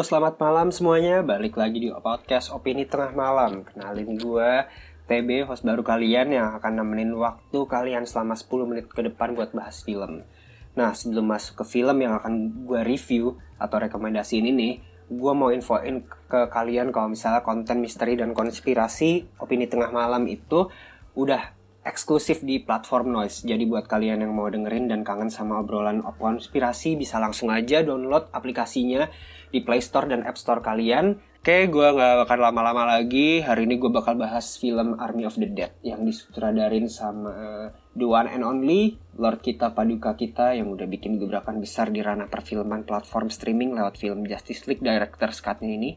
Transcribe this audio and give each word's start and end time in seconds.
Selamat 0.00 0.40
malam 0.40 0.72
semuanya. 0.72 1.20
Balik 1.20 1.60
lagi 1.60 1.76
di 1.76 1.92
podcast 1.92 2.48
Opini 2.56 2.88
Tengah 2.88 3.12
Malam. 3.12 3.68
Kenalin 3.68 4.16
gue, 4.16 4.64
TB, 5.04 5.44
host 5.44 5.60
baru 5.60 5.84
kalian 5.84 6.32
yang 6.32 6.56
akan 6.56 6.80
nemenin 6.80 7.12
waktu 7.12 7.68
kalian 7.68 8.08
selama 8.08 8.32
10 8.32 8.64
menit 8.64 8.88
ke 8.88 9.04
depan 9.04 9.36
buat 9.36 9.52
bahas 9.52 9.84
film. 9.84 10.24
Nah, 10.72 10.96
sebelum 10.96 11.28
masuk 11.28 11.60
ke 11.60 11.64
film 11.68 12.00
yang 12.00 12.16
akan 12.16 12.64
gue 12.64 12.80
review 12.80 13.36
atau 13.60 13.76
rekomendasi 13.76 14.40
ini 14.40 14.80
gue 15.12 15.32
mau 15.36 15.52
infoin 15.52 16.00
ke 16.08 16.48
kalian 16.48 16.96
kalau 16.96 17.12
misalnya 17.12 17.44
konten 17.44 17.84
misteri 17.84 18.16
dan 18.16 18.32
konspirasi 18.32 19.28
Opini 19.36 19.68
Tengah 19.68 19.92
Malam 19.92 20.24
itu 20.32 20.72
udah 21.12 21.59
eksklusif 21.80 22.44
di 22.44 22.60
platform 22.60 23.12
Noise. 23.12 23.48
Jadi 23.48 23.64
buat 23.64 23.88
kalian 23.88 24.20
yang 24.20 24.32
mau 24.36 24.52
dengerin 24.52 24.92
dan 24.92 25.00
kangen 25.00 25.32
sama 25.32 25.64
obrolan 25.64 26.04
konspirasi 26.04 26.96
bisa 27.00 27.16
langsung 27.16 27.48
aja 27.48 27.80
download 27.80 28.28
aplikasinya 28.36 29.08
di 29.48 29.64
Play 29.64 29.80
Store 29.80 30.06
dan 30.06 30.22
App 30.28 30.36
Store 30.36 30.60
kalian. 30.60 31.18
Oke, 31.40 31.72
gue 31.72 31.88
gak 31.96 32.28
akan 32.28 32.52
lama-lama 32.52 32.84
lagi. 32.84 33.40
Hari 33.40 33.64
ini 33.64 33.80
gue 33.80 33.88
bakal 33.88 34.20
bahas 34.20 34.60
film 34.60 35.00
Army 35.00 35.24
of 35.24 35.40
the 35.40 35.48
Dead 35.48 35.72
yang 35.80 36.04
disutradarin 36.04 36.84
sama 36.84 37.32
uh, 37.32 37.66
the 37.96 38.04
one 38.04 38.28
and 38.28 38.44
only 38.44 39.00
Lord 39.16 39.40
kita 39.40 39.72
Paduka 39.72 40.20
kita 40.20 40.52
yang 40.52 40.68
udah 40.68 40.84
bikin 40.84 41.16
gebrakan 41.16 41.64
besar 41.64 41.88
di 41.88 42.04
ranah 42.04 42.28
perfilman 42.28 42.84
platform 42.84 43.32
streaming 43.32 43.72
lewat 43.72 43.96
film 43.96 44.28
Justice 44.28 44.68
League 44.68 44.84
Director 44.84 45.32
Scott 45.32 45.64
ini 45.64 45.96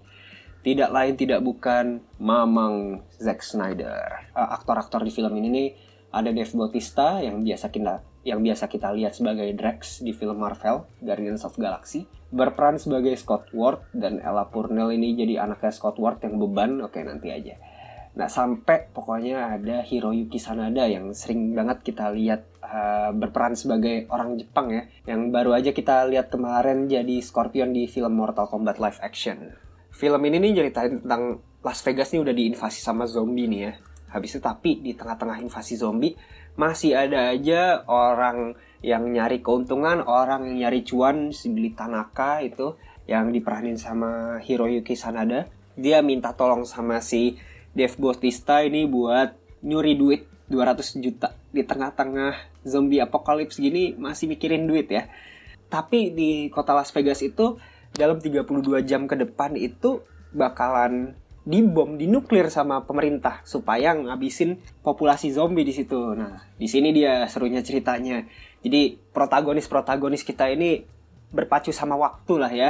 tidak 0.63 0.89
lain 0.95 1.13
tidak 1.19 1.43
bukan 1.43 1.99
Mamang 2.17 3.03
Zack 3.19 3.43
Snyder. 3.43 4.31
Uh, 4.31 4.49
aktor-aktor 4.55 5.03
di 5.03 5.11
film 5.11 5.35
ini 5.35 5.47
nih 5.51 5.69
ada 6.15 6.31
Dave 6.31 6.55
Bautista 6.55 7.19
yang 7.19 7.43
biasa 7.43 7.67
kita 7.67 7.99
yang 8.23 8.39
biasa 8.39 8.71
kita 8.71 8.95
lihat 8.95 9.19
sebagai 9.19 9.51
Drax 9.51 9.99
di 9.99 10.15
film 10.15 10.39
Marvel 10.39 10.87
Guardians 11.03 11.43
of 11.43 11.59
Galaxy. 11.59 12.07
Berperan 12.31 12.79
sebagai 12.79 13.13
Scott 13.19 13.51
Ward 13.51 13.91
dan 13.91 14.23
Ella 14.23 14.47
Purnell 14.47 14.95
ini 14.95 15.13
jadi 15.19 15.43
anaknya 15.43 15.75
Scott 15.75 15.99
Ward 15.99 16.23
yang 16.23 16.39
beban. 16.39 16.79
Oke 16.79 17.03
nanti 17.03 17.29
aja. 17.29 17.59
Nah 18.15 18.31
sampai 18.31 18.87
pokoknya 18.95 19.59
ada 19.59 19.83
Hiroyuki 19.83 20.39
Sanada 20.39 20.87
yang 20.87 21.11
sering 21.11 21.51
banget 21.51 21.83
kita 21.83 22.15
lihat 22.15 22.47
uh, 22.63 23.11
berperan 23.11 23.59
sebagai 23.59 24.07
orang 24.07 24.39
Jepang 24.39 24.71
ya 24.71 24.87
yang 25.03 25.35
baru 25.35 25.59
aja 25.59 25.75
kita 25.75 26.07
lihat 26.07 26.31
kemarin 26.31 26.87
jadi 26.87 27.19
Scorpion 27.19 27.75
di 27.75 27.91
film 27.91 28.15
Mortal 28.15 28.47
Kombat 28.47 28.79
live 28.79 29.01
action 29.03 29.59
film 29.93 30.21
ini 30.25 30.41
nih 30.41 30.51
ceritain 30.65 30.99
tentang 30.99 31.39
Las 31.63 31.79
Vegas 31.85 32.11
nih 32.11 32.21
udah 32.25 32.35
diinvasi 32.35 32.79
sama 32.81 33.05
zombie 33.05 33.47
nih 33.47 33.61
ya. 33.69 33.73
Habis 34.13 34.37
itu 34.37 34.41
tapi 34.41 34.81
di 34.81 34.93
tengah-tengah 34.97 35.39
invasi 35.41 35.77
zombie 35.79 36.13
masih 36.53 36.93
ada 36.93 37.33
aja 37.33 37.81
orang 37.87 38.53
yang 38.83 39.09
nyari 39.09 39.39
keuntungan, 39.39 40.03
orang 40.03 40.45
yang 40.49 40.67
nyari 40.67 40.83
cuan, 40.83 41.31
si 41.31 41.49
Billy 41.49 41.71
Tanaka 41.71 42.43
itu 42.43 42.75
yang 43.07 43.31
diperanin 43.31 43.79
sama 43.79 44.37
Hiroyuki 44.43 44.93
Sanada. 44.93 45.47
Dia 45.73 46.03
minta 46.03 46.35
tolong 46.35 46.67
sama 46.67 46.99
si 46.99 47.39
Dave 47.73 47.95
Bautista 47.97 48.61
ini 48.61 48.85
buat 48.85 49.33
nyuri 49.65 49.93
duit 49.97 50.21
200 50.51 50.99
juta 51.01 51.33
di 51.49 51.63
tengah-tengah 51.65 52.61
zombie 52.67 53.01
apokalips 53.01 53.57
gini 53.57 53.95
masih 53.97 54.29
mikirin 54.29 54.67
duit 54.69 54.91
ya. 54.91 55.09
Tapi 55.71 56.13
di 56.13 56.53
kota 56.53 56.77
Las 56.77 56.93
Vegas 56.93 57.25
itu 57.25 57.57
dalam 57.93 58.17
32 58.17 58.81
jam 58.89 59.05
ke 59.05 59.13
depan 59.13 59.53
itu 59.53 60.01
bakalan 60.33 61.13
dibom, 61.43 61.99
dinuklir 61.99 62.47
sama 62.49 62.81
pemerintah 62.87 63.43
supaya 63.45 63.93
ngabisin 63.93 64.57
populasi 64.81 65.29
zombie 65.29 65.67
di 65.67 65.75
situ. 65.75 66.17
Nah, 66.17 66.41
di 66.57 66.65
sini 66.65 66.89
dia 66.89 67.27
serunya 67.29 67.61
ceritanya. 67.61 68.23
Jadi 68.63 68.97
protagonis-protagonis 69.11 70.23
kita 70.23 70.49
ini 70.49 70.81
berpacu 71.29 71.69
sama 71.75 71.99
waktu 71.99 72.33
lah 72.39 72.51
ya. 72.51 72.69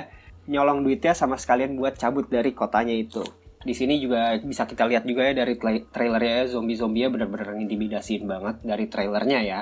Nyolong 0.50 0.84
duitnya 0.84 1.16
sama 1.16 1.40
sekalian 1.40 1.80
buat 1.80 1.96
cabut 1.96 2.28
dari 2.28 2.52
kotanya 2.52 2.92
itu. 2.92 3.24
Di 3.64 3.72
sini 3.72 3.96
juga 3.96 4.36
bisa 4.44 4.68
kita 4.68 4.84
lihat 4.92 5.08
juga 5.08 5.24
ya 5.24 5.32
dari 5.32 5.56
trailernya 5.88 6.52
zombie-zombie 6.52 7.08
bener-bener 7.08 7.56
ngintimidasin 7.56 8.28
banget 8.28 8.60
dari 8.60 8.92
trailernya 8.92 9.40
ya. 9.40 9.60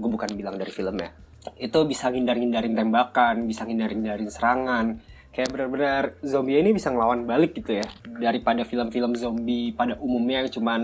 Gue 0.00 0.08
bukan 0.08 0.32
bilang 0.32 0.56
dari 0.56 0.72
filmnya 0.72 1.12
itu 1.60 1.78
bisa 1.84 2.08
ngindar-ngindarin 2.08 2.72
tembakan, 2.72 3.44
bisa 3.44 3.68
ngindar-ngindarin 3.68 4.30
serangan. 4.32 5.00
Kayak 5.34 5.50
benar-benar 5.50 6.02
zombie 6.22 6.62
ini 6.62 6.70
bisa 6.70 6.94
ngelawan 6.94 7.26
balik 7.26 7.58
gitu 7.58 7.82
ya. 7.82 7.86
Daripada 8.06 8.62
film-film 8.62 9.18
zombie 9.18 9.74
pada 9.74 9.98
umumnya 9.98 10.46
yang 10.46 10.50
cuman 10.50 10.80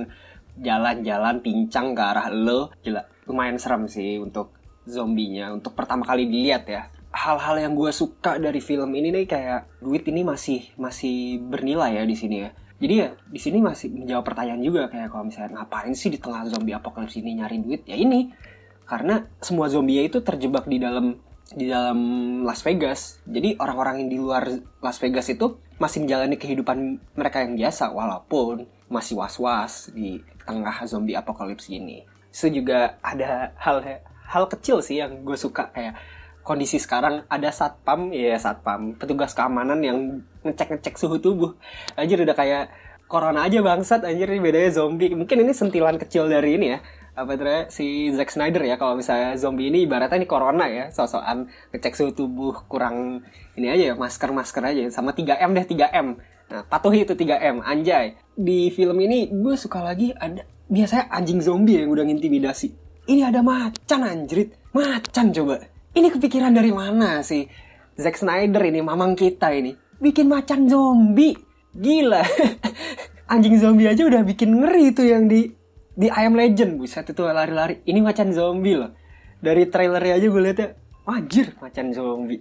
jalan-jalan 0.58 1.38
pincang 1.38 1.94
ke 1.94 2.02
arah 2.02 2.28
lo. 2.34 2.74
Gila, 2.82 3.06
lumayan 3.30 3.56
serem 3.62 3.86
sih 3.86 4.18
untuk 4.18 4.52
zombinya. 4.84 5.54
Untuk 5.54 5.78
pertama 5.78 6.02
kali 6.02 6.26
dilihat 6.26 6.66
ya. 6.66 6.82
Hal-hal 7.10 7.58
yang 7.62 7.74
gue 7.74 7.90
suka 7.90 8.38
dari 8.38 8.58
film 8.62 8.90
ini 8.94 9.10
nih 9.10 9.26
kayak 9.26 9.82
duit 9.82 10.06
ini 10.06 10.22
masih 10.22 10.62
masih 10.78 11.42
bernilai 11.42 11.98
ya 11.98 12.04
di 12.06 12.16
sini 12.18 12.36
ya. 12.42 12.50
Jadi 12.80 12.94
ya 12.96 13.08
di 13.12 13.40
sini 13.42 13.58
masih 13.60 13.92
menjawab 13.92 14.24
pertanyaan 14.24 14.62
juga 14.62 14.88
kayak 14.88 15.12
kalau 15.12 15.28
misalnya 15.28 15.62
ngapain 15.62 15.92
sih 15.92 16.08
di 16.08 16.18
tengah 16.22 16.48
zombie 16.48 16.72
apokalips 16.72 17.18
ini 17.18 17.38
nyari 17.42 17.60
duit? 17.60 17.82
Ya 17.84 17.98
ini 17.98 18.30
karena 18.90 19.30
semua 19.38 19.70
zombie 19.70 20.02
itu 20.02 20.18
terjebak 20.18 20.66
di 20.66 20.82
dalam 20.82 21.14
di 21.54 21.70
dalam 21.70 21.98
Las 22.42 22.66
Vegas. 22.66 23.22
Jadi 23.22 23.54
orang-orang 23.62 24.02
yang 24.02 24.10
di 24.10 24.18
luar 24.18 24.50
Las 24.82 24.98
Vegas 24.98 25.30
itu 25.30 25.62
masih 25.78 26.02
menjalani 26.02 26.34
kehidupan 26.34 26.98
mereka 27.14 27.46
yang 27.46 27.54
biasa 27.54 27.94
walaupun 27.94 28.66
masih 28.90 29.14
was-was 29.14 29.94
di 29.94 30.18
tengah 30.42 30.74
zombie 30.90 31.14
apokalips 31.14 31.70
gini. 31.70 32.02
Itu 32.34 32.50
juga 32.50 32.98
ada 32.98 33.54
hal 33.62 34.02
hal 34.26 34.44
kecil 34.50 34.82
sih 34.82 34.98
yang 34.98 35.22
gue 35.22 35.38
suka 35.38 35.70
kayak 35.70 35.94
kondisi 36.42 36.82
sekarang 36.82 37.22
ada 37.30 37.54
satpam 37.54 38.10
ya 38.10 38.34
satpam 38.38 38.98
petugas 38.98 39.34
keamanan 39.38 39.78
yang 39.86 39.98
ngecek-ngecek 40.42 40.98
suhu 40.98 41.22
tubuh. 41.22 41.54
Anjir 41.94 42.18
udah 42.22 42.34
kayak 42.34 42.74
corona 43.10 43.46
aja 43.46 43.62
bangsat 43.62 44.02
anjir 44.02 44.30
ini 44.30 44.42
bedanya 44.42 44.70
zombie. 44.70 45.14
Mungkin 45.14 45.46
ini 45.46 45.54
sentilan 45.54 45.98
kecil 45.98 46.26
dari 46.26 46.58
ini 46.58 46.66
ya 46.74 46.78
apa 47.20 47.36
itu 47.36 47.44
si 47.68 47.86
Zack 48.16 48.32
Snyder 48.32 48.64
ya 48.64 48.80
kalau 48.80 48.96
misalnya 48.96 49.36
zombie 49.36 49.68
ini 49.68 49.84
ibaratnya 49.84 50.24
ini 50.24 50.28
corona 50.28 50.64
ya 50.66 50.88
sosokan 50.88 51.52
ngecek 51.70 51.94
suhu 51.94 52.10
tubuh 52.16 52.64
kurang 52.64 53.20
ini 53.60 53.68
aja 53.68 53.92
ya 53.92 53.94
masker 53.94 54.32
masker 54.32 54.62
aja 54.64 54.82
sama 54.88 55.12
3M 55.12 55.50
deh 55.52 55.66
3M 55.68 56.06
nah 56.50 56.66
patuhi 56.66 57.06
itu 57.06 57.14
3M 57.14 57.62
anjay. 57.62 58.18
Di 58.34 58.74
film 58.74 58.98
ini 58.98 59.30
gue 59.30 59.54
suka 59.54 59.84
lagi 59.84 60.10
ada 60.10 60.42
biasanya 60.66 61.06
anjing 61.14 61.38
zombie 61.38 61.78
yang 61.78 61.94
udah 61.94 62.04
ngintimidasi. 62.06 62.74
Ini 63.06 63.26
ada 63.26 63.42
macan 63.42 64.00
anjrit. 64.02 64.54
Macan 64.74 65.34
coba. 65.34 65.62
Ini 65.94 66.08
kepikiran 66.14 66.54
dari 66.54 66.70
mana 66.70 67.22
sih? 67.26 67.46
Zack 67.98 68.18
Snyder 68.18 68.62
ini 68.66 68.82
mamang 68.82 69.18
kita 69.18 69.50
ini. 69.50 69.74
Bikin 69.98 70.30
macan 70.30 70.70
zombie. 70.70 71.34
Gila. 71.74 72.22
Anjing 73.32 73.58
zombie 73.62 73.86
aja 73.86 74.06
udah 74.06 74.26
bikin 74.26 74.58
ngeri 74.58 74.90
itu 74.90 75.06
yang 75.06 75.30
di 75.30 75.50
di 76.00 76.08
I 76.08 76.24
Am 76.24 76.32
Legend 76.32 76.80
buset 76.80 77.12
itu 77.12 77.20
lari-lari. 77.20 77.84
Ini 77.84 78.00
macan 78.00 78.32
zombie 78.32 78.72
loh. 78.72 78.96
Dari 79.36 79.68
trailernya 79.68 80.16
aja 80.16 80.26
gue 80.32 80.40
liatnya 80.40 80.68
wajir 81.04 81.52
macan 81.60 81.92
zombie. 81.92 82.40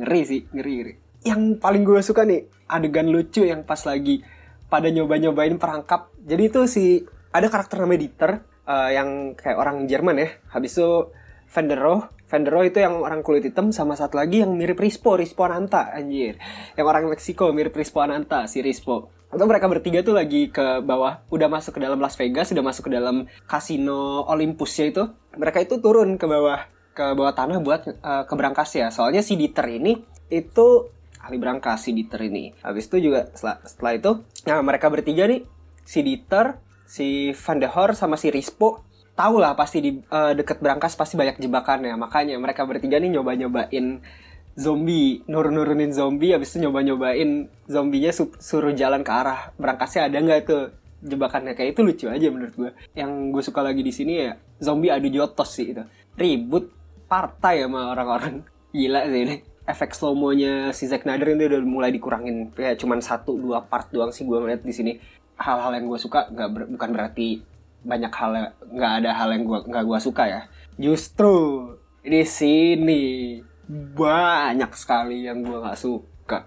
Ngeri 0.00 0.20
sih 0.24 0.40
ngeri, 0.48 0.72
ngeri. 0.80 0.94
Yang 1.28 1.40
paling 1.60 1.84
gue 1.84 2.00
suka 2.00 2.24
nih 2.24 2.48
adegan 2.64 3.12
lucu 3.12 3.44
yang 3.44 3.60
pas 3.68 3.84
lagi 3.84 4.24
pada 4.72 4.88
nyoba-nyobain 4.88 5.60
perangkap. 5.60 6.08
Jadi 6.24 6.42
itu 6.48 6.60
si 6.64 6.84
ada 7.28 7.44
karakter 7.52 7.84
namanya 7.84 8.08
Dieter 8.08 8.32
uh, 8.64 8.88
yang 8.88 9.36
kayak 9.36 9.60
orang 9.60 9.84
Jerman 9.84 10.24
ya. 10.24 10.28
Habis 10.48 10.80
itu 10.80 11.12
Vendero 11.52 12.08
Vendero 12.34 12.66
itu 12.66 12.82
yang 12.82 12.98
orang 12.98 13.22
kulit 13.22 13.46
hitam 13.46 13.70
sama 13.70 13.94
satu 13.94 14.18
lagi 14.18 14.42
yang 14.42 14.58
mirip 14.58 14.74
Rispo 14.74 15.14
Rispo 15.14 15.46
Ananta 15.46 15.94
anjir. 15.94 16.34
Yang 16.74 16.86
orang 16.90 17.06
Meksiko 17.06 17.54
mirip 17.54 17.78
Rispo 17.78 18.02
Ananta 18.02 18.50
si 18.50 18.58
Rispo. 18.58 19.14
Atau 19.30 19.46
mereka 19.46 19.70
bertiga 19.70 20.02
tuh 20.02 20.18
lagi 20.18 20.50
ke 20.50 20.82
bawah 20.82 21.22
udah 21.30 21.46
masuk 21.46 21.78
ke 21.78 21.80
dalam 21.86 22.02
Las 22.02 22.18
Vegas 22.18 22.50
udah 22.50 22.66
masuk 22.66 22.90
ke 22.90 22.98
dalam 22.98 23.30
kasino 23.46 24.26
Olympusnya 24.26 24.90
itu. 24.90 25.04
Mereka 25.38 25.62
itu 25.62 25.78
turun 25.78 26.18
ke 26.18 26.26
bawah 26.26 26.66
ke 26.90 27.14
bawah 27.14 27.34
tanah 27.38 27.62
buat 27.62 28.02
uh, 28.02 28.26
ke 28.26 28.34
berangkas 28.34 28.74
ya. 28.74 28.90
Soalnya 28.90 29.22
si 29.22 29.38
Dieter 29.38 29.70
ini 29.70 29.94
itu 30.26 30.90
ahli 31.22 31.38
berangkas 31.38 31.86
si 31.86 31.94
Dieter 31.94 32.18
ini. 32.26 32.50
Habis 32.66 32.90
itu 32.90 33.10
juga 33.10 33.30
setelah, 33.30 33.62
setelah 33.62 33.92
itu 33.94 34.10
nah 34.42 34.58
mereka 34.58 34.90
bertiga 34.90 35.30
nih 35.30 35.46
si 35.86 36.02
Dieter 36.02 36.58
si 36.86 37.34
Van 37.34 37.58
de 37.58 37.68
Hor 37.70 37.98
sama 37.98 38.14
si 38.14 38.30
Rispo 38.30 38.83
tahu 39.14 39.38
lah 39.38 39.54
pasti 39.54 39.78
di 39.80 39.90
uh, 40.10 40.34
deket 40.34 40.58
berangkas 40.58 40.98
pasti 40.98 41.14
banyak 41.14 41.38
jebakannya. 41.38 41.94
Makanya 41.94 42.36
mereka 42.38 42.66
bertiga 42.66 42.98
nih 42.98 43.18
nyoba 43.18 43.38
nyobain 43.38 44.02
zombie 44.54 45.26
nurun-nurunin 45.26 45.90
zombie 45.90 46.30
habis 46.30 46.54
itu 46.54 46.62
nyoba-nyobain 46.62 47.50
zombinya 47.66 48.14
su 48.14 48.30
suruh 48.38 48.70
jalan 48.74 49.02
ke 49.02 49.12
arah 49.14 49.54
berangkasnya. 49.58 50.10
Ada 50.10 50.18
nggak 50.18 50.40
tuh 50.46 50.62
jebakannya? 51.02 51.54
Kayak 51.54 51.78
itu 51.78 51.80
lucu 51.82 52.06
aja 52.10 52.26
menurut 52.30 52.54
gue 52.54 52.70
yang 52.98 53.34
gue 53.34 53.42
suka 53.42 53.62
lagi 53.62 53.82
di 53.82 53.90
sini 53.94 54.12
ya 54.26 54.38
zombie 54.58 54.90
adu 54.90 55.10
jotos 55.10 55.50
sih 55.54 55.74
itu. 55.74 55.82
Ribut 56.14 56.70
partai 57.06 57.62
sama 57.66 57.94
orang-orang. 57.94 58.42
Gila 58.74 59.06
sih 59.06 59.22
ini. 59.26 59.36
Efek 59.64 59.96
slow 59.96 60.12
mo-nya 60.12 60.76
si 60.76 60.84
Zack 60.84 61.08
Snyder 61.08 61.32
ini 61.32 61.48
udah 61.48 61.60
mulai 61.64 61.88
dikurangin. 61.88 62.52
Ya 62.58 62.76
cuman 62.76 63.00
satu 63.00 63.38
dua 63.38 63.64
part 63.64 63.88
doang 63.94 64.12
sih 64.12 64.26
gue 64.26 64.36
ngeliat 64.36 64.60
di 64.60 64.74
sini. 64.74 64.92
Hal-hal 65.34 65.74
yang 65.78 65.86
gue 65.90 65.98
suka 65.98 66.30
nggak 66.30 66.48
ber 66.52 66.62
bukan 66.70 66.90
berarti 66.94 67.53
banyak 67.84 68.12
hal 68.12 68.56
nggak 68.72 68.92
ada 69.04 69.10
hal 69.12 69.28
yang 69.36 69.44
gue 69.44 69.58
nggak 69.68 69.84
gue 69.84 69.98
suka 70.00 70.24
ya 70.26 70.40
justru 70.80 71.34
di 72.04 72.20
sini 72.24 73.04
banyak 73.68 74.72
sekali 74.76 75.24
yang 75.24 75.40
gue 75.40 75.56
nggak 75.56 75.80
suka 75.80 76.44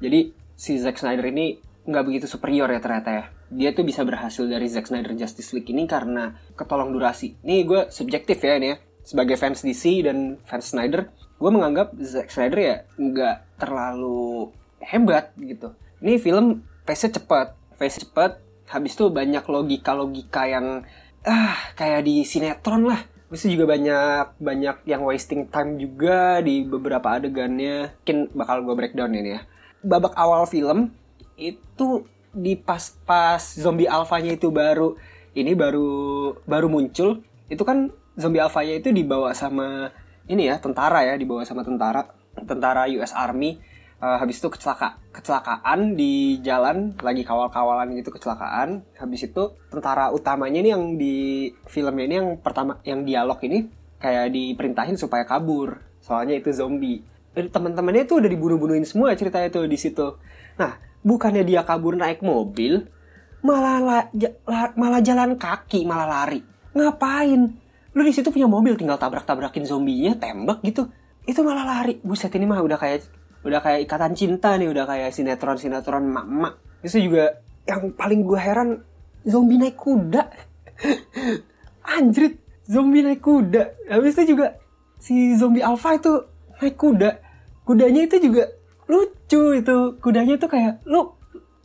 Jadi 0.00 0.32
si 0.56 0.80
Zack 0.80 0.96
Snyder 0.96 1.28
ini 1.28 1.60
nggak 1.84 2.04
begitu 2.08 2.26
superior 2.26 2.72
ya 2.72 2.80
ternyata 2.80 3.10
ya. 3.12 3.24
Dia 3.52 3.70
tuh 3.76 3.84
bisa 3.84 4.00
berhasil 4.00 4.48
dari 4.48 4.64
Zack 4.64 4.88
Snyder 4.88 5.12
Justice 5.12 5.52
League 5.52 5.68
ini 5.68 5.84
karena 5.84 6.40
ketolong 6.56 6.88
durasi. 6.88 7.36
Ini 7.44 7.68
gue 7.68 7.80
subjektif 7.92 8.40
ya 8.40 8.56
ini 8.56 8.72
ya. 8.72 8.76
Sebagai 9.04 9.36
fans 9.36 9.60
DC 9.60 10.08
dan 10.08 10.40
fans 10.48 10.72
Snyder, 10.72 11.12
gue 11.12 11.50
menganggap 11.52 11.92
Zack 12.00 12.32
Snyder 12.32 12.58
ya 12.58 12.76
nggak 12.96 13.60
terlalu 13.60 14.48
hebat 14.80 15.36
gitu. 15.36 15.76
Ini 16.00 16.16
film 16.16 16.64
pace 16.88 17.12
cepat, 17.12 17.52
pace 17.76 18.08
cepat. 18.08 18.40
Habis 18.70 18.94
itu 18.94 19.10
banyak 19.10 19.42
logika-logika 19.50 20.46
yang 20.46 20.86
ah 21.26 21.58
kayak 21.74 22.06
di 22.06 22.22
sinetron 22.22 22.86
lah. 22.86 23.02
Itu 23.30 23.50
juga 23.50 23.74
banyak 23.74 24.38
banyak 24.38 24.76
yang 24.86 25.02
wasting 25.02 25.50
time 25.50 25.78
juga 25.78 26.38
di 26.38 26.62
beberapa 26.62 27.18
adegannya. 27.18 27.98
Mungkin 28.02 28.18
bakal 28.34 28.62
gue 28.62 28.74
breakdown 28.78 29.12
ini 29.14 29.34
ya. 29.34 29.40
Babak 29.82 30.14
awal 30.14 30.46
film 30.46 30.94
itu 31.34 32.06
di 32.30 32.54
pas-pas 32.54 33.42
zombie 33.58 33.90
alfanya 33.90 34.38
itu 34.38 34.54
baru 34.54 34.94
ini 35.34 35.54
baru 35.58 35.90
baru 36.46 36.70
muncul 36.70 37.26
itu 37.50 37.62
kan 37.66 37.90
zombie 38.14 38.38
alfanya 38.38 38.78
itu 38.78 38.94
dibawa 38.94 39.34
sama 39.34 39.90
ini 40.30 40.46
ya 40.46 40.62
tentara 40.62 41.02
ya 41.02 41.18
dibawa 41.18 41.42
sama 41.42 41.66
tentara 41.66 42.06
tentara 42.46 42.86
US 42.94 43.10
Army 43.10 43.58
uh, 44.00 44.16
habis 44.18 44.40
itu 44.40 44.48
kecelakaan 44.48 44.98
kecelakaan 45.10 45.94
di 45.94 46.40
jalan 46.40 46.96
lagi 47.04 47.22
kawal-kawalan 47.22 47.92
gitu 48.00 48.10
kecelakaan. 48.10 48.82
Habis 48.96 49.30
itu 49.30 49.54
tentara 49.68 50.10
utamanya 50.10 50.58
ini 50.64 50.70
yang 50.72 50.84
di 50.96 51.50
filmnya 51.68 52.04
ini 52.08 52.14
yang 52.18 52.28
pertama 52.40 52.80
yang 52.82 53.04
dialog 53.04 53.38
ini 53.44 53.68
kayak 54.00 54.32
diperintahin 54.32 54.96
supaya 54.96 55.28
kabur. 55.28 55.82
Soalnya 56.00 56.40
itu 56.40 56.50
zombie. 56.50 57.04
Teman-temannya 57.36 58.08
itu 58.08 58.18
udah 58.18 58.30
dibunuh-bunuhin 58.30 58.86
semua 58.88 59.14
ceritanya 59.14 59.52
tuh 59.52 59.68
di 59.68 59.78
situ. 59.78 60.16
Nah 60.58 60.80
bukannya 61.04 61.44
dia 61.44 61.62
kabur 61.62 61.96
naik 61.96 62.24
mobil 62.24 62.84
malah 63.40 63.80
la, 63.80 63.98
la, 64.44 64.68
malah 64.76 65.00
jalan 65.00 65.36
kaki 65.36 65.88
malah 65.88 66.08
lari. 66.08 66.40
Ngapain? 66.76 67.40
Lu 67.90 68.02
di 68.06 68.12
situ 68.14 68.30
punya 68.30 68.46
mobil 68.46 68.78
tinggal 68.78 69.00
tabrak 69.00 69.26
tabrakin 69.26 69.66
zombinya 69.66 70.14
tembak 70.14 70.62
gitu. 70.62 70.86
Itu 71.26 71.42
malah 71.42 71.66
lari. 71.66 71.98
Buset 72.04 72.30
ini 72.36 72.46
mah 72.46 72.62
udah 72.62 72.78
kayak 72.78 73.19
udah 73.40 73.60
kayak 73.64 73.88
ikatan 73.88 74.12
cinta 74.12 74.56
nih 74.60 74.68
udah 74.68 74.84
kayak 74.84 75.16
sinetron 75.16 75.56
sinetron 75.56 76.04
mak 76.04 76.26
mak 76.28 76.54
itu 76.84 77.08
juga 77.08 77.40
yang 77.68 77.92
paling 77.92 78.24
gue 78.24 78.40
heran 78.40 78.70
zombie 79.24 79.60
naik 79.60 79.76
kuda. 79.76 80.22
Anjrit 81.96 82.40
zombie 82.64 83.04
naik 83.04 83.20
kuda. 83.20 83.90
Habis 83.90 84.16
itu 84.20 84.36
juga 84.36 84.56
si 84.96 85.36
zombie 85.36 85.64
alpha 85.64 85.96
itu 85.96 86.24
naik 86.60 86.76
kuda. 86.76 87.10
Kudanya 87.64 88.08
itu 88.08 88.16
juga 88.18 88.48
lucu 88.88 89.42
itu. 89.54 89.76
Kudanya 90.00 90.34
itu 90.40 90.46
kayak 90.48 90.82
lu 90.88 91.12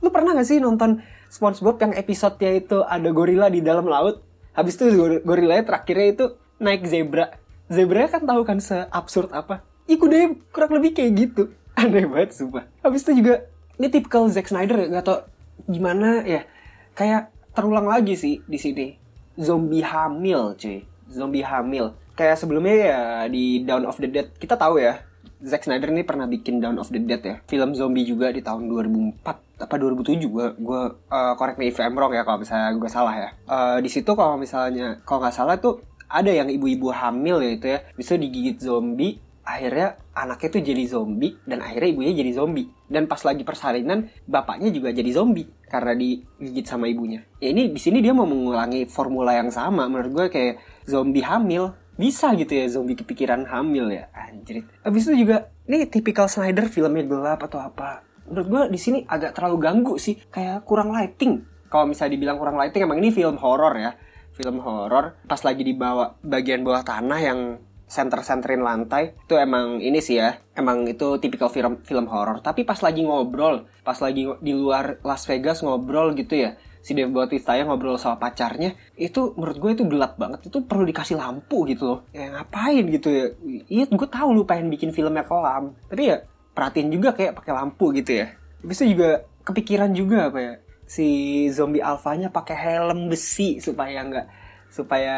lu 0.04 0.10
pernah 0.12 0.36
gak 0.36 0.48
sih 0.48 0.60
nonton 0.62 1.02
SpongeBob 1.32 1.82
yang 1.82 1.94
episodenya 1.98 2.52
itu 2.60 2.78
ada 2.86 3.10
gorila 3.10 3.48
di 3.50 3.64
dalam 3.64 3.88
laut? 3.88 4.22
Habis 4.56 4.80
itu 4.80 4.86
gorilanya 5.24 5.64
terakhirnya 5.68 6.08
itu 6.12 6.26
naik 6.62 6.88
zebra. 6.88 7.36
Zebra 7.68 8.08
kan 8.08 8.24
tahu 8.24 8.46
kan 8.46 8.60
seabsurd 8.62 9.34
apa? 9.34 9.66
Ih 9.90 9.98
kudanya 9.98 10.38
kurang 10.54 10.78
lebih 10.80 10.96
kayak 10.96 11.12
gitu 11.18 11.52
aneh 11.80 12.06
banget 12.08 12.32
sumpah. 12.36 12.66
Habis 12.82 13.04
itu 13.08 13.24
juga 13.24 13.46
ini 13.76 13.88
tipikal 13.92 14.28
Zack 14.32 14.48
Snyder 14.48 14.80
ya 14.80 14.88
nggak 14.88 15.06
tau 15.06 15.28
gimana 15.68 16.24
ya. 16.24 16.48
Kayak 16.96 17.32
terulang 17.52 17.88
lagi 17.88 18.16
sih 18.16 18.42
di 18.48 18.58
sini. 18.60 18.88
Zombie 19.36 19.84
hamil 19.84 20.56
cuy. 20.56 20.88
Zombie 21.12 21.44
hamil. 21.44 21.92
Kayak 22.16 22.40
sebelumnya 22.40 22.76
ya 22.76 23.02
di 23.28 23.68
Dawn 23.68 23.84
of 23.84 24.00
the 24.00 24.08
Dead. 24.08 24.32
Kita 24.40 24.56
tahu 24.56 24.80
ya 24.80 25.04
Zack 25.44 25.68
Snyder 25.68 25.92
ini 25.92 26.08
pernah 26.08 26.26
bikin 26.26 26.64
Dawn 26.64 26.80
of 26.80 26.88
the 26.90 27.00
Dead 27.04 27.22
ya. 27.22 27.36
Film 27.46 27.76
zombie 27.76 28.08
juga 28.08 28.32
di 28.32 28.40
tahun 28.40 28.72
2004 28.72 29.46
apa 29.56 29.76
2007 29.80 30.20
gue 30.28 30.48
gue 30.60 30.82
uh, 31.08 31.34
correct 31.40 31.56
me 31.56 31.72
if 31.72 31.80
I'm 31.80 31.96
wrong 31.96 32.12
ya 32.12 32.28
kalau 32.28 32.40
misalnya 32.40 32.72
gue 32.76 32.90
salah 32.92 33.16
ya. 33.16 33.30
Uh, 33.48 33.78
di 33.84 33.92
situ 33.92 34.12
kalau 34.16 34.40
misalnya 34.40 35.04
kalau 35.04 35.24
nggak 35.24 35.36
salah 35.36 35.60
tuh 35.60 35.84
ada 36.08 36.32
yang 36.32 36.48
ibu-ibu 36.48 36.90
hamil 36.96 37.44
ya 37.44 37.52
itu 37.52 37.68
ya. 37.68 37.80
Bisa 38.00 38.16
digigit 38.16 38.64
zombie 38.64 39.20
akhirnya 39.46 39.96
anaknya 40.18 40.50
tuh 40.58 40.64
jadi 40.66 40.84
zombie 40.90 41.38
dan 41.46 41.62
akhirnya 41.62 41.90
ibunya 41.94 42.12
jadi 42.18 42.32
zombie. 42.34 42.68
Dan 42.90 43.06
pas 43.06 43.22
lagi 43.22 43.46
persalinan 43.46 44.10
bapaknya 44.26 44.74
juga 44.74 44.90
jadi 44.90 45.08
zombie 45.14 45.46
karena 45.70 45.94
digigit 45.94 46.66
sama 46.66 46.90
ibunya. 46.90 47.22
Ya 47.38 47.54
ini 47.54 47.70
di 47.70 47.80
sini 47.80 48.02
dia 48.02 48.12
mau 48.12 48.26
mengulangi 48.26 48.90
formula 48.90 49.38
yang 49.38 49.54
sama. 49.54 49.86
Menurut 49.86 50.12
gue 50.12 50.26
kayak 50.34 50.56
zombie 50.90 51.24
hamil. 51.24 51.78
Bisa 51.96 52.36
gitu 52.36 52.52
ya 52.52 52.68
zombie 52.68 52.98
kepikiran 52.98 53.48
hamil 53.48 53.88
ya. 53.88 54.12
Anjir 54.12 54.68
abis 54.84 55.08
itu 55.08 55.24
juga 55.24 55.48
ini 55.70 55.88
tipikal 55.88 56.28
Snyder 56.28 56.68
filmnya 56.68 57.08
gelap 57.08 57.46
atau 57.46 57.62
apa. 57.62 58.04
Menurut 58.28 58.48
gue 58.50 58.64
di 58.76 58.80
sini 58.82 59.00
agak 59.06 59.38
terlalu 59.38 59.58
ganggu 59.62 59.96
sih. 60.02 60.18
Kayak 60.28 60.66
kurang 60.68 60.92
lighting. 60.92 61.46
Kalau 61.70 61.86
misalnya 61.88 62.18
dibilang 62.18 62.38
kurang 62.42 62.58
lighting 62.60 62.84
emang 62.84 63.00
ini 63.00 63.14
film 63.14 63.38
horor 63.40 63.78
ya. 63.78 63.96
Film 64.36 64.60
horor. 64.60 65.16
Pas 65.24 65.40
lagi 65.40 65.64
dibawa 65.64 66.20
bagian 66.20 66.66
bawah 66.66 66.84
tanah 66.84 67.20
yang 67.22 67.40
center-centerin 67.86 68.66
lantai 68.66 69.14
itu 69.14 69.38
emang 69.38 69.78
ini 69.78 70.02
sih 70.02 70.18
ya 70.18 70.42
emang 70.58 70.90
itu 70.90 71.22
tipikal 71.22 71.50
film 71.54 71.82
film 71.86 72.10
horor. 72.10 72.42
Tapi 72.42 72.66
pas 72.66 72.78
lagi 72.82 73.06
ngobrol 73.06 73.70
pas 73.86 73.98
lagi 74.02 74.26
di 74.42 74.54
luar 74.54 75.00
Las 75.06 75.30
Vegas 75.30 75.62
ngobrol 75.62 76.18
gitu 76.18 76.36
ya 76.36 76.58
si 76.86 76.94
Dave 76.94 77.10
Bautista 77.10 77.58
yang 77.58 77.74
ngobrol 77.74 77.98
sama 77.98 78.22
pacarnya 78.22 78.78
itu 78.94 79.34
menurut 79.34 79.58
gue 79.58 79.72
itu 79.74 79.84
gelap 79.90 80.22
banget 80.22 80.54
itu 80.54 80.62
perlu 80.62 80.86
dikasih 80.86 81.18
lampu 81.18 81.66
gitu 81.66 81.84
loh. 81.86 82.00
Ya 82.14 82.30
ngapain 82.30 82.86
gitu 82.90 83.10
ya? 83.10 83.26
Iya 83.70 83.84
gue 83.90 84.10
tahu 84.10 84.30
lu 84.38 84.46
pengen 84.46 84.70
bikin 84.70 84.94
filmnya 84.94 85.26
kelam 85.26 85.74
tapi 85.90 86.14
ya 86.14 86.22
perhatiin 86.54 86.94
juga 86.94 87.14
kayak 87.18 87.42
pakai 87.42 87.54
lampu 87.54 87.90
gitu 87.94 88.22
ya. 88.22 88.34
Bisa 88.62 88.86
juga 88.86 89.26
kepikiran 89.46 89.94
juga 89.94 90.30
apa 90.30 90.40
ya 90.42 90.54
si 90.86 91.08
zombie 91.50 91.82
alfanya 91.82 92.30
pakai 92.30 92.54
helm 92.54 93.10
besi 93.10 93.58
supaya 93.58 94.06
nggak 94.06 94.28
supaya 94.70 95.16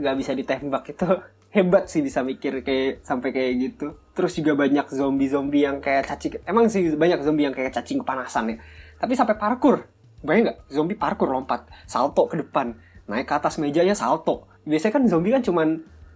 nggak 0.00 0.16
bisa 0.16 0.32
ditembak 0.32 0.96
itu 0.96 1.08
hebat 1.50 1.90
sih 1.90 2.00
bisa 2.00 2.22
mikir 2.22 2.62
kayak 2.62 3.02
sampai 3.02 3.34
kayak 3.34 3.52
gitu. 3.58 3.98
Terus 4.14 4.32
juga 4.38 4.54
banyak 4.54 4.86
zombie-zombie 4.90 5.66
yang 5.66 5.78
kayak 5.82 6.06
cacing. 6.06 6.42
Emang 6.46 6.70
sih 6.70 6.94
banyak 6.94 7.20
zombie 7.26 7.46
yang 7.46 7.54
kayak 7.54 7.74
cacing 7.74 8.02
kepanasan 8.02 8.54
ya. 8.54 8.56
Tapi 8.98 9.12
sampai 9.18 9.34
parkur. 9.34 9.86
Bayang 10.20 10.52
nggak? 10.52 10.58
Zombie 10.68 10.98
parkur 10.98 11.32
lompat, 11.32 11.64
salto 11.88 12.28
ke 12.28 12.36
depan, 12.44 12.76
naik 13.08 13.24
ke 13.24 13.34
atas 13.34 13.56
mejanya 13.56 13.96
salto. 13.96 14.46
Biasanya 14.68 15.00
kan 15.00 15.02
zombie 15.08 15.32
kan 15.32 15.40
cuman 15.40 15.68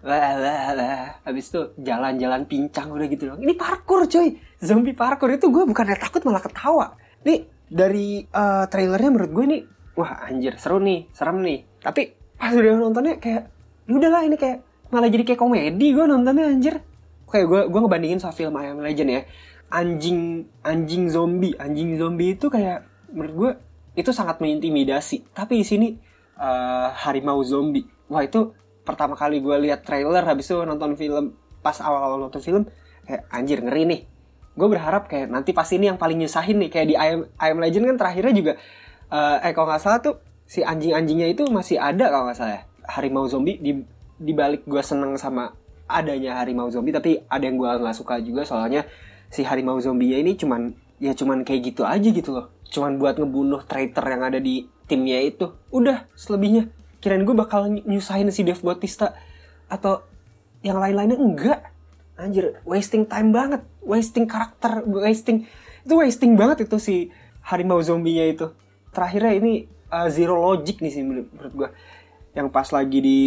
lah 0.05 0.37
lah 0.37 0.77
lah 0.77 0.97
habis 1.25 1.49
itu 1.49 1.73
jalan-jalan 1.81 2.45
pincang 2.45 2.93
udah 2.93 3.09
gitu 3.09 3.33
dong. 3.33 3.41
Ini 3.41 3.57
parkur 3.57 4.05
coy. 4.05 4.37
Zombie 4.61 4.93
parkur 4.93 5.33
itu 5.33 5.49
gue 5.49 5.65
bukannya 5.65 5.97
takut 5.97 6.21
malah 6.29 6.45
ketawa. 6.45 6.93
Nih 7.25 7.49
dari 7.65 8.21
uh, 8.29 8.69
trailernya 8.69 9.11
menurut 9.11 9.33
gue 9.33 9.45
nih 9.49 9.63
wah 9.97 10.29
anjir 10.29 10.61
seru 10.61 10.77
nih, 10.77 11.09
serem 11.17 11.41
nih. 11.41 11.65
Tapi 11.81 12.03
pas 12.37 12.53
udah 12.53 12.77
nontonnya 12.77 13.17
kayak 13.17 13.49
ya 13.89 13.93
udahlah 13.97 14.29
ini 14.29 14.37
kayak 14.37 14.74
malah 14.95 15.11
jadi 15.11 15.27
kayak 15.27 15.41
komedi 15.43 15.91
gue 15.91 16.05
nontonnya 16.07 16.47
anjir. 16.47 16.79
Kayak 17.27 17.47
gue 17.51 17.61
gue 17.75 17.81
ngebandingin 17.83 18.23
sama 18.23 18.31
film 18.31 18.55
I 18.55 18.71
Legend 18.71 19.11
ya. 19.11 19.23
Anjing 19.75 20.47
anjing 20.63 21.11
zombie. 21.11 21.59
Anjing 21.59 21.99
zombie 21.99 22.39
itu 22.39 22.47
kayak 22.47 22.87
menurut 23.11 23.35
gue 23.35 23.51
itu 23.99 24.15
sangat 24.15 24.39
mengintimidasi. 24.39 25.35
Tapi 25.35 25.59
di 25.59 25.67
sini 25.67 25.89
uh, 26.39 26.95
harimau 26.95 27.43
zombie. 27.43 27.83
Wah 28.07 28.23
itu 28.23 28.55
pertama 28.87 29.19
kali 29.19 29.43
gue 29.43 29.57
lihat 29.67 29.83
trailer 29.83 30.23
habis 30.23 30.47
itu 30.47 30.63
nonton 30.63 30.95
film 30.95 31.35
pas 31.65 31.75
awal-awal 31.83 32.31
nonton 32.31 32.39
film 32.39 32.63
kayak 33.03 33.27
anjir 33.35 33.59
ngeri 33.59 33.83
nih. 33.91 34.01
Gue 34.55 34.69
berharap 34.71 35.11
kayak 35.11 35.35
nanti 35.35 35.51
pas 35.51 35.67
ini 35.75 35.91
yang 35.91 35.99
paling 35.99 36.23
nyusahin 36.23 36.63
nih 36.63 36.71
kayak 36.71 36.87
di 36.87 36.95
I 36.95 37.51
Am 37.51 37.59
Legend 37.59 37.91
kan 37.91 37.97
terakhirnya 37.99 38.35
juga 38.37 38.53
uh, 39.11 39.43
eh 39.43 39.51
kalau 39.51 39.67
nggak 39.67 39.83
salah 39.83 39.99
tuh 39.99 40.23
si 40.45 40.61
anjing-anjingnya 40.61 41.33
itu 41.33 41.43
masih 41.49 41.81
ada 41.81 42.13
kalau 42.13 42.31
nggak 42.31 42.39
salah 42.39 42.55
ya. 42.61 42.63
harimau 42.85 43.25
zombie 43.25 43.57
di 43.57 43.81
dibalik 44.21 44.67
gue 44.67 44.83
seneng 44.83 45.19
sama 45.19 45.55
adanya 45.85 46.41
harimau 46.41 46.71
zombie 46.73 46.95
tapi 46.95 47.21
ada 47.29 47.45
yang 47.45 47.61
gue 47.61 47.69
nggak 47.69 47.97
suka 47.97 48.17
juga 48.23 48.47
soalnya 48.47 48.89
si 49.29 49.43
harimau 49.43 49.77
zombie 49.83 50.15
ini 50.17 50.39
cuman 50.39 50.73
ya 51.03 51.13
cuman 51.13 51.43
kayak 51.43 51.75
gitu 51.75 51.83
aja 51.83 52.09
gitu 52.09 52.31
loh. 52.31 52.47
Cuman 52.71 52.97
buat 52.97 53.19
ngebunuh 53.19 53.67
traitor 53.67 54.05
yang 54.07 54.23
ada 54.23 54.39
di 54.39 54.67
timnya 54.87 55.21
itu 55.23 55.51
udah 55.75 56.07
selebihnya. 56.15 56.71
Kirain 57.03 57.27
gue 57.27 57.37
bakal 57.37 57.69
nyusahin 57.85 58.31
si 58.33 58.47
Dave 58.47 58.61
Bautista 58.63 59.13
atau 59.69 60.01
yang 60.65 60.81
lain-lainnya 60.81 61.19
enggak. 61.21 61.61
Anjir 62.15 62.63
wasting 62.65 63.05
time 63.05 63.35
banget. 63.35 63.63
Wasting 63.85 64.25
karakter 64.25 64.87
wasting 64.87 65.45
itu 65.85 65.95
wasting 66.01 66.41
banget 66.41 66.65
itu 66.65 66.81
si 66.81 66.97
harimau 67.45 67.83
zombinya 67.85 68.25
itu. 68.25 68.47
Terakhirnya 68.95 69.37
ini 69.37 69.53
uh, 69.93 70.09
zero 70.09 70.41
logic 70.41 70.81
nih 70.81 70.93
sih 70.95 71.03
menurut 71.05 71.53
gue 71.53 71.69
yang 72.35 72.49
pas 72.51 72.67
lagi 72.73 72.99
di 72.99 73.21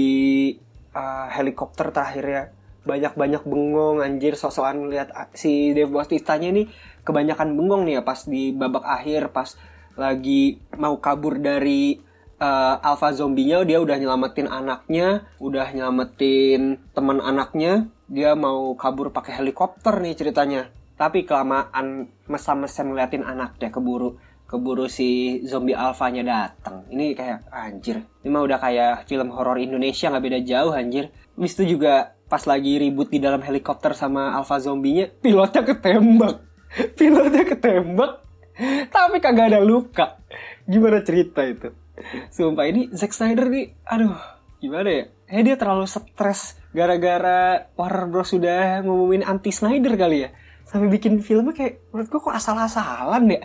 uh, 0.98 1.30
helikopter 1.30 1.94
terakhirnya 1.94 2.50
banyak-banyak 2.88 3.44
bengong 3.46 4.02
anjir 4.02 4.34
sosokan 4.34 4.90
lihat 4.90 5.14
si 5.38 5.76
Dave 5.78 5.92
Bautista-nya 5.92 6.50
ini 6.50 6.66
kebanyakan 7.06 7.54
bengong 7.54 7.86
nih 7.86 8.00
ya 8.00 8.02
pas 8.02 8.26
di 8.26 8.56
babak 8.56 8.82
akhir 8.88 9.30
pas 9.30 9.54
lagi 10.00 10.58
mau 10.80 10.98
kabur 10.98 11.38
dari 11.38 12.00
uh, 12.40 12.80
alpha 12.80 13.12
zombinya 13.12 13.62
dia 13.68 13.84
udah 13.84 13.98
nyelamatin 14.00 14.48
anaknya 14.48 15.28
udah 15.38 15.68
nyelamatin 15.76 16.80
teman 16.96 17.20
anaknya 17.20 17.92
dia 18.08 18.40
mau 18.40 18.72
kabur 18.80 19.12
pakai 19.12 19.44
helikopter 19.44 20.00
nih 20.00 20.16
ceritanya. 20.16 20.72
Tapi 20.98 21.30
kelamaan 21.30 22.10
mesam-mesam 22.26 22.90
ngeliatin 22.90 23.22
anaknya 23.22 23.70
keburu 23.70 24.18
keburu 24.48 24.88
si 24.88 25.44
zombie 25.44 25.76
alfanya 25.76 26.24
datang. 26.24 26.88
Ini 26.88 27.14
kayak 27.14 27.52
anjir. 27.52 28.00
Ini 28.24 28.32
mah 28.32 28.48
udah 28.48 28.58
kayak 28.58 29.06
film 29.06 29.30
horor 29.36 29.60
Indonesia 29.60 30.08
nggak 30.08 30.24
beda 30.24 30.40
jauh 30.48 30.72
anjir. 30.72 31.12
Habis 31.36 31.54
itu 31.60 31.78
juga 31.78 32.16
pas 32.32 32.42
lagi 32.48 32.80
ribut 32.80 33.12
di 33.12 33.20
dalam 33.20 33.44
helikopter 33.44 33.92
sama 33.92 34.34
alpha 34.34 34.58
zombinya, 34.64 35.06
pilotnya 35.20 35.64
ketembak. 35.68 36.36
Pilotnya 37.00 37.44
ketembak. 37.48 38.12
Tapi 38.96 39.18
kagak 39.24 39.56
ada 39.56 39.60
luka. 39.64 40.20
Gimana 40.68 41.04
cerita 41.04 41.44
itu? 41.48 41.72
Sumpah 42.32 42.68
ini 42.68 42.92
Zack 42.92 43.16
Snyder 43.16 43.48
nih, 43.50 43.74
aduh, 43.88 44.14
gimana 44.60 44.90
ya? 44.92 45.04
Eh 45.32 45.42
dia 45.42 45.56
terlalu 45.58 45.88
stres 45.90 46.60
gara-gara 46.76 47.72
Warner 47.74 48.06
Bros 48.06 48.30
sudah 48.32 48.84
ngumumin 48.86 49.24
anti 49.24 49.50
Snyder 49.50 49.96
kali 49.96 50.28
ya. 50.28 50.30
Sampai 50.68 50.92
bikin 50.92 51.24
filmnya 51.24 51.56
kayak 51.56 51.80
menurut 51.96 52.08
gue 52.12 52.20
kok 52.20 52.36
asal-asalan 52.36 53.24
ya 53.32 53.42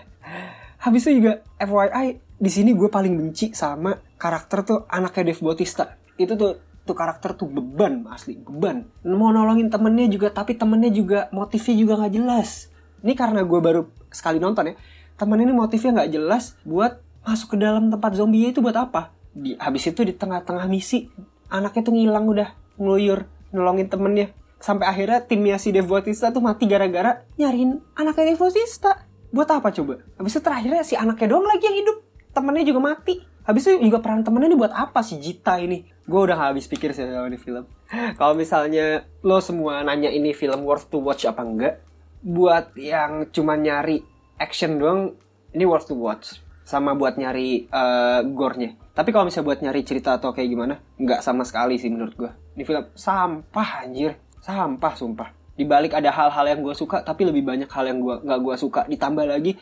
habis 0.82 1.06
itu 1.06 1.22
juga 1.22 1.46
FYI 1.62 2.18
di 2.42 2.50
sini 2.50 2.74
gue 2.74 2.90
paling 2.90 3.14
benci 3.14 3.54
sama 3.54 3.94
karakter 4.18 4.66
tuh 4.66 4.78
anaknya 4.90 5.30
Dave 5.30 5.42
Bautista. 5.42 5.94
Itu 6.18 6.34
tuh 6.34 6.58
tuh 6.82 6.96
karakter 6.98 7.38
tuh 7.38 7.46
beban 7.46 8.02
asli 8.10 8.34
beban. 8.34 8.90
Mau 9.06 9.30
nolongin 9.30 9.70
temennya 9.70 10.10
juga 10.10 10.34
tapi 10.34 10.58
temennya 10.58 10.90
juga 10.90 11.30
motifnya 11.30 11.74
juga 11.78 11.92
nggak 12.02 12.14
jelas. 12.18 12.74
Ini 13.06 13.14
karena 13.14 13.46
gue 13.46 13.60
baru 13.62 13.86
sekali 14.10 14.42
nonton 14.42 14.74
ya 14.74 14.76
temen 15.14 15.38
ini 15.38 15.54
motifnya 15.54 16.02
nggak 16.02 16.10
jelas 16.10 16.58
buat 16.66 16.98
masuk 17.22 17.54
ke 17.54 17.56
dalam 17.62 17.86
tempat 17.86 18.18
zombie 18.18 18.50
itu 18.50 18.58
buat 18.58 18.74
apa? 18.74 19.14
Di 19.30 19.54
habis 19.62 19.86
itu 19.86 20.02
di 20.02 20.18
tengah-tengah 20.18 20.66
misi 20.66 21.06
anaknya 21.46 21.82
tuh 21.86 21.94
ngilang 21.94 22.26
udah 22.26 22.48
ngeluyur 22.82 23.30
nolongin 23.54 23.86
temennya. 23.86 24.34
Sampai 24.58 24.90
akhirnya 24.90 25.22
timnya 25.22 25.62
si 25.62 25.70
Dave 25.70 25.86
Bautista 25.86 26.34
tuh 26.34 26.42
mati 26.42 26.66
gara-gara 26.66 27.22
nyariin 27.38 27.78
anaknya 27.94 28.34
Dave 28.34 28.42
Bautista 28.42 29.11
buat 29.32 29.48
apa 29.48 29.72
coba? 29.72 30.04
Habis 30.20 30.36
itu 30.36 30.42
terakhirnya 30.44 30.84
si 30.84 30.94
anaknya 30.94 31.32
doang 31.32 31.48
lagi 31.48 31.64
yang 31.64 31.76
hidup. 31.80 31.96
Temennya 32.36 32.64
juga 32.68 32.80
mati. 32.92 33.24
Habis 33.42 33.66
itu 33.66 33.90
juga 33.90 33.98
peran 33.98 34.22
temennya 34.22 34.54
ini 34.54 34.58
buat 34.60 34.70
apa 34.70 35.02
si 35.02 35.18
Jita 35.18 35.58
ini? 35.58 35.82
Gue 36.06 36.30
udah 36.30 36.38
habis 36.38 36.70
pikir 36.70 36.94
sih 36.94 37.02
sama 37.02 37.26
ini 37.26 37.40
film. 37.40 37.66
Kalau 38.20 38.36
misalnya 38.36 39.08
lo 39.24 39.42
semua 39.42 39.82
nanya 39.82 40.12
ini 40.12 40.30
film 40.36 40.62
worth 40.62 40.92
to 40.92 41.02
watch 41.02 41.26
apa 41.26 41.42
enggak, 41.42 41.74
buat 42.22 42.76
yang 42.78 43.32
cuma 43.34 43.58
nyari 43.58 44.04
action 44.38 44.78
doang, 44.78 45.18
ini 45.56 45.64
worth 45.66 45.90
to 45.90 45.98
watch. 45.98 46.38
Sama 46.62 46.94
buat 46.94 47.18
nyari 47.18 47.66
uh, 47.74 48.22
gore-nya. 48.22 48.78
Tapi 48.94 49.10
kalau 49.10 49.26
misalnya 49.26 49.48
buat 49.50 49.60
nyari 49.64 49.82
cerita 49.82 50.14
atau 50.14 50.30
kayak 50.30 50.48
gimana, 50.52 50.74
nggak 51.00 51.24
sama 51.24 51.42
sekali 51.42 51.80
sih 51.80 51.90
menurut 51.90 52.14
gue. 52.14 52.30
Ini 52.54 52.62
film 52.62 52.84
sampah 52.94 53.82
anjir, 53.82 54.14
sampah 54.38 54.94
sumpah 54.94 55.41
di 55.52 55.64
balik 55.68 55.92
ada 55.98 56.08
hal-hal 56.08 56.44
yang 56.48 56.60
gue 56.64 56.72
suka 56.72 57.04
tapi 57.04 57.28
lebih 57.28 57.44
banyak 57.44 57.68
hal 57.68 57.84
yang 57.84 58.00
gue 58.00 58.16
nggak 58.24 58.40
gue 58.40 58.54
suka. 58.56 58.80
Ditambah 58.88 59.24
lagi 59.28 59.56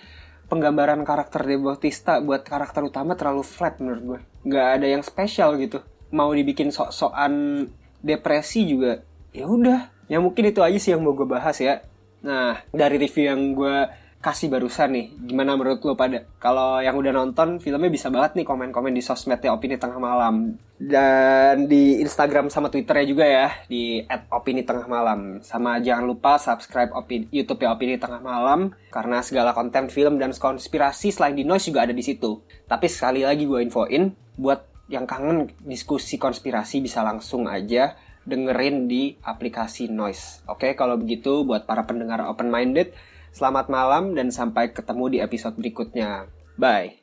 penggambaran 0.51 1.03
karakter 1.07 1.47
Dave 1.47 1.63
Bautista 1.63 2.19
buat 2.19 2.43
karakter 2.43 2.83
utama 2.83 3.15
terlalu 3.15 3.43
flat 3.47 3.79
menurut 3.79 4.03
gue 4.03 4.21
nggak 4.51 4.67
ada 4.81 4.87
yang 4.87 5.03
spesial 5.03 5.59
gitu. 5.59 5.83
Mau 6.11 6.31
dibikin 6.35 6.75
sok-sokan 6.75 7.67
depresi 8.03 8.67
juga 8.67 9.03
ya 9.31 9.47
udah. 9.47 9.91
Ya 10.11 10.19
mungkin 10.19 10.51
itu 10.51 10.59
aja 10.59 10.79
sih 10.79 10.91
yang 10.91 11.07
mau 11.07 11.15
gue 11.15 11.27
bahas 11.27 11.59
ya. 11.63 11.83
Nah 12.27 12.63
dari 12.75 12.99
review 12.99 13.31
yang 13.31 13.55
gue 13.55 13.77
kasih 14.21 14.53
barusan 14.53 14.93
nih. 14.93 15.07
Gimana 15.17 15.57
menurut 15.57 15.81
lo 15.81 15.97
pada? 15.97 16.21
Kalau 16.37 16.85
yang 16.85 16.93
udah 17.01 17.09
nonton 17.09 17.57
filmnya 17.57 17.89
bisa 17.89 18.13
banget 18.13 18.37
nih 18.37 18.45
komen-komen 18.45 18.93
di 18.93 19.01
sosmednya 19.01 19.57
Opini 19.57 19.81
Tengah 19.81 19.97
Malam. 19.97 20.61
Dan 20.77 21.65
di 21.69 22.01
Instagram 22.05 22.53
sama 22.53 22.69
Twitternya 22.69 23.07
juga 23.09 23.25
ya. 23.25 23.49
Di 23.65 24.05
Opini 24.29 24.61
Tengah 24.61 24.85
Malam. 24.85 25.41
Sama 25.41 25.81
jangan 25.81 26.05
lupa 26.05 26.37
subscribe 26.37 26.93
opini, 26.93 27.33
YouTube 27.33 27.65
ya 27.65 27.73
Opini 27.73 27.97
Tengah 27.97 28.21
Malam. 28.21 28.77
Karena 28.93 29.25
segala 29.25 29.57
konten 29.57 29.89
film 29.89 30.21
dan 30.21 30.37
konspirasi 30.37 31.17
selain 31.17 31.33
di 31.33 31.49
Noise 31.49 31.73
juga 31.73 31.89
ada 31.89 31.97
di 31.97 32.05
situ. 32.05 32.45
Tapi 32.69 32.87
sekali 32.93 33.25
lagi 33.25 33.49
gue 33.49 33.65
infoin. 33.65 34.13
Buat 34.37 34.93
yang 34.93 35.09
kangen 35.09 35.49
diskusi 35.65 36.21
konspirasi 36.21 36.85
bisa 36.85 37.01
langsung 37.01 37.49
aja 37.49 37.97
dengerin 38.29 38.85
di 38.85 39.17
aplikasi 39.25 39.89
Noise. 39.89 40.45
Oke, 40.45 40.77
kalau 40.77 41.01
begitu 41.01 41.41
buat 41.49 41.65
para 41.65 41.89
pendengar 41.89 42.21
open 42.29 42.53
minded, 42.53 42.93
Selamat 43.31 43.71
malam 43.71 44.13
dan 44.19 44.35
sampai 44.35 44.75
ketemu 44.75 45.05
di 45.07 45.19
episode 45.23 45.55
berikutnya. 45.57 46.27
Bye. 46.59 47.00